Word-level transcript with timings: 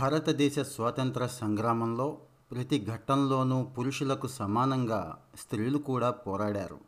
భారతదేశ 0.00 0.58
స్వాతంత్ర 0.58 1.26
సంగ్రామంలో 1.26 2.18
ప్రతి 2.50 2.84
ఘట్టంలోనూ 2.84 3.62
పురుషులకు 3.62 4.26
సమానంగా 4.26 5.18
స్త్రీలు 5.40 5.78
కూడా 5.78 6.10
పోరాడారు. 6.10 6.78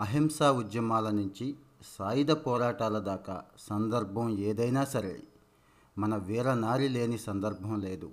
అహింసా 0.00 0.52
ఉద్యమాల 0.52 1.10
నుంచి 1.10 1.54
సాయుధ 1.98 2.32
పోరాటాల 2.32 2.98
దాకా 2.98 3.44
సందర్భం 3.58 4.38
ఏదైనా 4.38 4.84
సరే 4.84 5.22
మన 5.98 6.16
వీరనారి 6.16 6.88
లేని 6.88 7.18
సందర్భం 7.18 7.80
లేదు. 7.80 8.10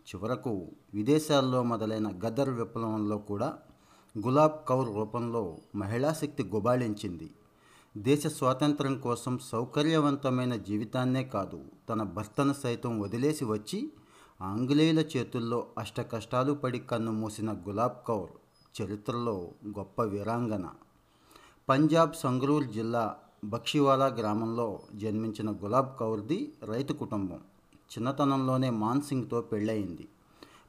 చివరకు 0.00 0.68
విదేశాల్లో 0.94 1.62
మొదలైన 1.62 2.08
గదర్ 2.26 2.50
విప్లవంలో 2.50 3.18
కూడా 3.18 3.58
గులాబ్ 4.18 4.68
కౌర్ 4.68 4.88
రూపంలో 4.96 5.56
మహిళా 5.74 6.12
శక్తి 6.12 6.42
గుబాళించింది. 6.42 7.30
దేశ 7.96 8.26
స్వాతంత్రం 8.26 8.98
కోసం 8.98 9.38
సౌకర్యవంతమైన 9.38 10.56
జీవితాన్నే 10.56 11.24
కాదు 11.24 11.60
తన 11.88 12.02
భర్తను 12.02 12.52
సైతం 12.52 13.00
వదిలేసి 13.00 13.44
వచ్చి 13.44 13.92
ఆంగ్లేయుల 14.42 14.98
చేతుల్లో 14.98 15.66
అష్టకష్టాలు 15.78 16.52
పడి 16.52 16.78
కన్ను 16.78 17.12
మూసిన 17.12 17.52
గులాబ్ 17.52 18.06
కౌర్ 18.08 18.30
చరిత్రలో 18.82 19.48
గొప్ప 19.68 20.02
వీరాంగన. 20.02 20.70
పంజాబ్ 21.68 22.14
సంగ్రూర్ 22.14 22.64
జిల్లా 22.64 23.16
బక్షివాలా 23.44 24.06
గ్రామంలో 24.06 24.80
జన్మించిన 24.94 25.50
గులాబ్ 25.50 25.98
కౌర్ది 26.00 26.52
రైతు 26.64 26.92
కుటుంబం. 26.92 27.40
చిన్నతనంలోనే 27.74 28.70
మాన్సింగ్తో 28.70 29.40
పెళ్ళయింది. 29.40 30.08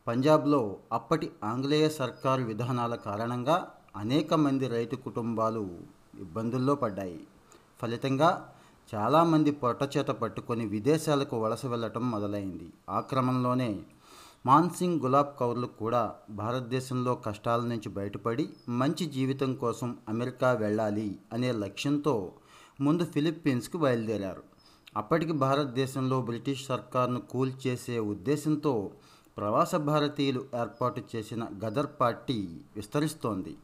పంజాబ్లో 0.08 0.78
అప్పటి 0.92 1.32
ఆంగ్లేయ 1.44 1.90
సర్కారు 1.90 2.44
విధానాల 2.44 2.96
కారణంగా 2.96 3.68
అనేక 3.96 4.34
మంది 4.34 4.68
రైతు 4.68 4.96
కుటుంబాలు 4.96 5.96
ఇబ్బందుల్లో 6.20 6.76
పడ్డాయి. 6.76 7.28
ఫలితంగా 7.82 8.56
చాలామంది 8.96 9.52
పొట్టచేత 9.52 10.08
పట్టుకొని 10.08 10.66
విదేశాలకు 10.66 11.44
వలస 11.44 11.66
వెళ్ళటం 11.66 12.12
మొదలైంది. 12.12 12.74
ఆ 12.90 13.00
క్రమంలోనే 13.00 13.84
మాన్సింగ్ 14.46 15.02
గులాబ్ 15.02 15.40
కౌర్లు 15.40 15.68
కూడా 15.68 16.16
భారతదేశంలో 16.30 17.16
కష్టాల 17.16 17.62
నుంచి 17.62 17.90
బయటపడి 17.90 18.50
మంచి 18.70 19.06
జీవితం 19.06 19.56
కోసం 19.56 19.98
అమెరికా 20.10 20.52
వెళ్ళాలి 20.52 21.20
అనే 21.34 21.52
లక్ష్యంతో 21.52 22.32
ముందు 22.82 23.06
ఫిలిప్పీన్స్కి 23.06 23.78
బయలుదేరారు. 23.78 24.44
అప్పటికి 24.98 25.32
భారతదేశంలో 25.32 26.22
బ్రిటిష్ 26.22 26.66
సర్కార్ను 26.66 27.20
కూల్చేసే 27.20 28.00
ఉద్దేశంతో 28.00 28.92
ప్రవాస 29.38 29.76
భారతీయులు 29.76 30.46
ఏర్పాటు 30.60 31.02
చేసిన 31.16 31.48
గదర్ 31.66 31.88
పార్టీ 32.00 32.60
విస్తరిస్తోంది. 32.76 33.58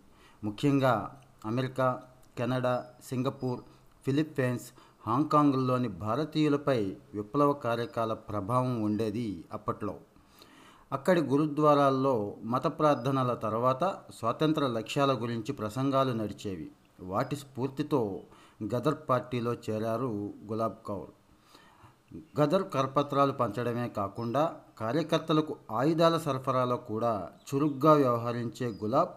ముఖ్యంగా 0.44 1.22
అమెరికా 1.46 2.04
కెనడా 2.38 2.86
సింగపూర్ 3.04 3.60
ఫిలిప్పైన్స్ 4.06 4.72
హాంకాంగ్లోని 5.08 5.88
భారతీయులపై 5.88 6.98
విప్లవ 7.14 7.54
కార్యకాల 7.54 8.14
ప్రభావం 8.14 8.82
ఉండేది 8.82 9.46
అప్పట్లో. 9.54 9.96
అక్కడి 10.92 11.22
గురుద్వారాల్లో 11.22 12.36
మత 12.44 12.68
ప్రార్థనల 12.68 13.34
తర్వాత 13.34 13.84
స్వాతంత్ర 14.16 14.68
లక్ష్యాల 14.68 15.22
గురించి 15.22 15.54
ప్రసంగాలు 15.54 16.14
నడిచేవి. 16.14 16.72
వాటి 17.00 17.36
స్ఫూర్తితో 17.36 18.20
గదర్ 18.64 18.96
పార్టీలో 19.10 19.54
చేరారు 19.54 20.34
గులాబ్ 20.46 20.76
కౌర్. 20.88 21.10
గదర్ 22.42 22.64
కరపత్రాలు 22.74 23.32
పంచడమే 23.32 23.90
కాకుండా 23.90 24.56
కార్యకర్తలకు 24.80 25.56
ఆయుధాల 25.72 26.18
సరఫరాలో 26.18 26.76
కూడా 26.78 27.30
చురుగ్గా 27.56 27.94
వ్యవహరించే 27.94 28.68
గులాబ్ 28.68 29.10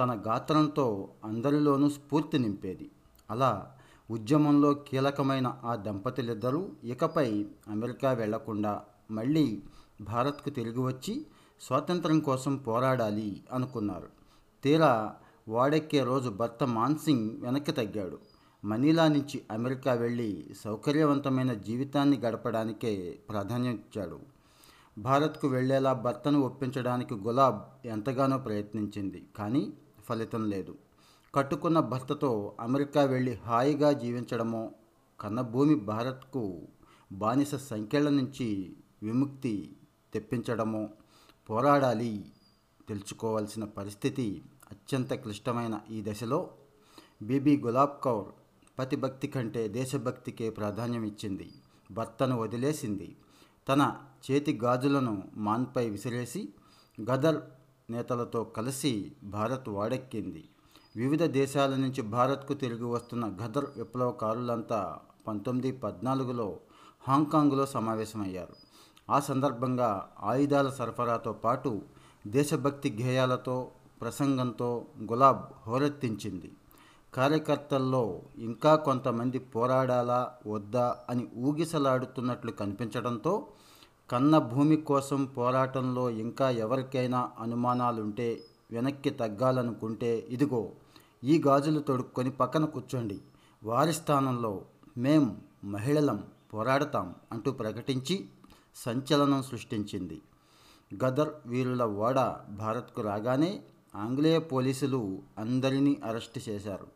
తన 0.00 0.22
గాత్రంతో 0.26 1.08
అందరిలోనూ 1.24 1.90
స్ఫూర్తి 1.90 2.38
నింపేది. 2.38 2.90
అలా 3.30 3.72
ఉద్యమంలో 4.10 4.74
కీలకమైన 4.74 5.56
ఆ 5.64 5.74
దంపతులిద్దరూ 5.74 6.68
ఇకపై 6.84 7.46
అమెరికా 7.68 8.12
వెళ్ళకుండా 8.12 8.82
మళ్ళీ 9.10 9.62
భారత్కు 10.00 10.50
తిరిగి 10.50 10.80
వచ్చి 10.80 11.26
స్వాతంత్రం 11.60 12.20
కోసం 12.20 12.56
పోరాడాలి 12.56 13.42
అనుకున్నారు. 13.52 14.08
తీరా 14.64 15.14
వాడెక్కే 15.48 16.04
రోజు 16.04 16.30
భర్త 16.30 16.64
మాన్సింగ్ 16.64 17.30
వెనక్కి 17.40 17.72
తగ్గాడు. 17.72 18.18
మనీలా 18.64 19.08
నుంచి 19.08 19.42
అమెరికా 19.50 19.92
వెళ్ళి 19.92 20.46
సౌకర్యవంతమైన 20.64 21.52
జీవితాన్ని 21.52 22.18
గడపడానికే 22.18 23.18
ప్రాధాన్యం 23.30 23.72
ఇచ్చాడు. 23.72 24.20
భారత్కు 24.98 25.48
వెళ్ళేలా 25.48 25.92
భర్తను 25.92 26.40
ఒప్పించడానికి 26.40 27.14
గులాబ్ 27.14 27.86
ఎంతగానో 27.86 28.38
ప్రయత్నించింది. 28.38 29.26
కానీ 29.36 29.72
ఫలితం 30.08 30.50
లేదు. 30.50 30.78
కట్టుకున్న 31.34 31.80
భర్తతో 31.80 32.56
అమెరికా 32.60 33.02
వెళ్ళి 33.02 33.34
హాయిగా 33.34 33.92
జీవించడమో 33.92 34.70
కన్నభూమి 35.20 35.74
భారత్కు 35.74 36.62
బానిస 37.12 37.54
సంఖ్యల 37.54 38.08
నుంచి 38.08 38.76
విముక్తి 39.02 39.76
తెప్పించడమో 40.14 40.88
పోరాడాలి 41.50 42.24
తెలుసుకోవాల్సిన 42.88 43.64
పరిస్థితి 43.64 44.42
అత్యంత 44.70 45.14
క్లిష్టమైన 45.14 45.80
ఈ 45.90 46.04
దశలో 46.08 46.50
బీబీ 47.22 47.56
గులాబ్ 47.56 48.02
కౌర్ 48.04 48.28
పతిభక్తి 48.78 49.28
కంటే 49.28 49.68
దేశభక్తికే 49.68 50.50
ప్రాధాన్యం 50.50 51.04
ఇచ్చింది. 51.04 51.52
భర్తను 51.90 52.40
వదిలేసింది. 52.40 53.16
తన 53.68 53.96
చేతి 54.30 54.52
గాజులను 54.64 55.22
మాన్పై 55.36 55.90
విసిరేసి 55.90 56.48
గదర్ 57.10 57.40
నేతలతో 57.90 58.44
కలిసి 58.44 59.12
భారత్ 59.22 59.68
వాడెక్కింది. 59.68 60.42
వివిధ 60.96 61.22
దేశాల 61.24 61.70
నుంచి 61.76 62.02
భారత్కు 62.02 62.54
తిరిగి 62.54 62.84
వస్తున్న 62.84 63.24
గదర్ 63.26 63.66
విప్లవకారులంతా 63.76 64.98
పంతొమ్మిది 65.28 65.72
పద్నాలుగులో 65.72 66.48
హాంకాంగ్లో 67.08 67.66
సమావేశమయ్యారు. 67.66 68.54
ఆ 69.10 69.20
సందర్భంగా 69.20 69.90
ఆయుధాల 70.22 70.68
సరఫరాతో 70.70 71.32
పాటు 71.32 71.82
దేశభక్తి 72.26 72.98
గేయాలతో 73.02 73.56
ప్రసంగంతో 74.00 74.68
గులాబ్ 75.10 75.42
హోరెత్తించింది. 75.66 76.50
కార్యకర్తల్లో 77.14 78.02
ఇంకా 78.38 78.76
కొంతమంది 78.76 79.38
పోరాడాలా 79.38 80.20
వద్దా 80.46 80.96
అని 81.10 81.24
ఊగిసలాడుతున్నట్లు 81.36 82.50
కనిపించడంతో 82.50 83.32
కన్న 84.10 84.38
భూమి 84.38 84.76
కోసం 84.76 85.24
పోరాటంలో 85.24 86.10
ఇంకా 86.10 86.50
ఎవరికైనా 86.50 87.30
అనుమానాలుంటే 87.38 88.40
వెనక్కి 88.72 89.10
తగ్గాలనుకుంటే 89.10 90.26
ఇదిగో 90.30 90.72
ఈ 91.24 91.42
గాజులు 91.46 91.80
తొడుక్కొని 91.80 92.30
పక్కన 92.30 92.64
కూర్చోండి. 92.64 93.20
వారి 93.64 93.92
స్థానంలో 93.92 94.64
మేం 94.98 95.40
మహిళలం 95.64 96.24
పోరాడతాం 96.54 97.14
అంటూ 97.32 97.52
ప్రకటించి 97.52 98.28
సంచలనం 98.76 99.42
సృష్టించింది. 99.42 100.22
గదర్ 101.04 101.30
వీరుల 101.46 101.82
ఓడ 101.82 102.36
భారత్కు 102.48 103.02
రాగానే 103.02 103.62
ఆంగ్లేయ 103.94 104.38
పోలీసులు 104.38 105.22
అందరినీ 105.38 106.00
అరెస్ట్ 106.04 106.48
చేశారు. 106.48 106.86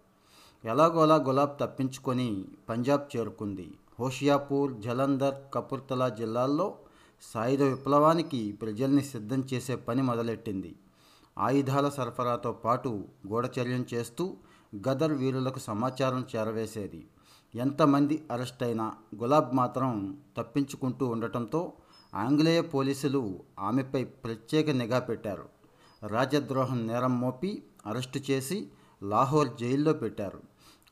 ఎలాగోలా 0.65 1.17
గులాబ్ 1.17 1.61
తప్పించుకొని 1.61 2.45
పంజాబ్ 2.69 3.17
చేరుకుంది. 3.17 3.75
హోషియాపూర్ 4.01 4.73
జలంధర్ 4.81 5.35
కపుర్తలా 5.55 6.09
జిల్లాల్లో 6.09 6.75
సాయుధ 7.23 7.63
విప్లవానికి 7.63 8.53
ప్రజల్ని 8.53 9.03
సిద్ధం 9.03 9.45
చేసే 9.55 9.77
పని 9.77 10.03
మొదలెట్టింది. 10.03 10.77
ఆయుధాల 11.39 11.89
సరఫరాతో 11.89 12.53
పాటు 12.53 13.05
గూఢచర్యం 13.27 13.87
చేస్తూ 13.95 14.37
గదర్ 14.89 15.13
వీరులకు 15.13 15.59
సమాచారం 15.59 16.27
చేరవేసేది. 16.37 17.07
ఎంతమంది 17.55 18.25
అరెస్ట్ 18.33 18.63
అయినా 18.63 18.93
గులాబ్ 19.17 19.55
మాత్రం 19.55 20.19
తప్పించుకుంటూ 20.37 21.07
ఉండటంతో 21.07 21.73
ఆంగ్లేయ 22.15 22.61
పోలీసులు 22.61 23.41
ఆమెపై 23.61 24.05
ప్రత్యేక 24.05 24.71
నిఘా 24.71 24.99
పెట్టారు. 24.99 25.49
రాజద్రోహం 26.07 26.87
నేరం 26.87 27.21
మోపి 27.21 27.63
అరెస్టు 27.87 28.21
చేసి 28.31 28.69
లాహోర్ 29.03 29.49
జైల్లో 29.61 29.93
పెట్టారు. 29.93 30.41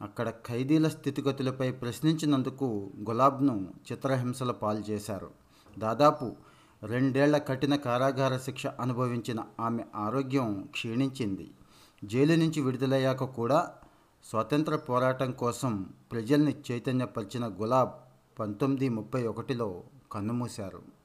అక్కడ 0.03 0.31
ఖైదీల 0.31 0.89
స్థితిగతులపై 0.89 1.73
ప్రశ్నించినందుకు 1.73 2.91
గులాబ్ను 3.09 3.69
చిత్రహింసల 3.93 4.51
పాలు 4.51 4.91
చేశారు. 4.91 5.31
దాదాపు 5.79 6.37
రెండేళ్ళ 6.87 7.39
కఠిన 7.39 7.77
కారాగార 7.77 8.37
శిక్ష 8.37 8.67
అనుభవించిన 8.67 9.45
ఆమె 9.61 9.85
ఆరోగ్యం 9.97 10.69
క్షీణించింది. 10.73 11.51
జైలు 12.05 12.33
నుంచి 12.33 12.61
విడుదలయ్యాక 12.61 13.25
కూడా 13.25 13.73
స్వాతంత్ర 14.25 14.77
పోరాటం 14.77 15.33
కోసం 15.33 15.89
ప్రజల్ని 16.13 16.57
చైతన్యపరిచిన 16.71 17.47
గులాబ్ 17.47 17.91
పంతొమ్మిది 18.41 18.89
ముప్పై 18.89 19.27
ఒకటిలో 19.27 19.83
కన్నుమూశారు. 20.13 21.02